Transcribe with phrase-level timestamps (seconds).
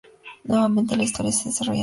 [0.45, 1.79] Nuevamente, la historia se desarrolla en Navidad.